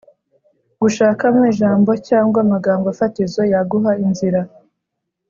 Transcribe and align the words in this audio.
Gushakamo 0.81 1.41
ijambo 1.51 1.91
cyangwa 2.07 2.37
amagambo 2.45 2.87
fatizo 2.99 3.41
yaguha 3.51 3.91
inzira 4.05 4.41